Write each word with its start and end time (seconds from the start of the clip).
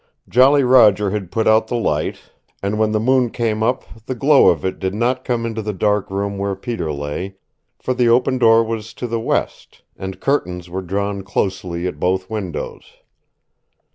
Jolly 0.27 0.63
Roger 0.63 1.11
had 1.11 1.29
put 1.31 1.47
out 1.47 1.67
the 1.67 1.75
light, 1.77 2.17
and 2.63 2.79
when 2.79 2.91
the 2.91 2.99
moon 2.99 3.29
came 3.29 3.61
up 3.61 3.83
the 4.07 4.15
glow 4.15 4.47
of 4.49 4.65
it 4.65 4.79
did 4.79 4.95
not 4.95 5.23
come 5.23 5.45
into 5.45 5.61
the 5.61 5.73
dark 5.73 6.09
room 6.09 6.39
where 6.39 6.55
Peter 6.55 6.91
lay, 6.91 7.35
for 7.77 7.93
the 7.93 8.09
open 8.09 8.39
door 8.39 8.63
was 8.63 8.95
to 8.95 9.05
the 9.05 9.19
west, 9.19 9.83
and 9.95 10.19
curtains 10.19 10.71
were 10.71 10.81
drawn 10.81 11.21
closely 11.21 11.85
at 11.85 11.99
both 11.99 12.31
windows. 12.31 12.93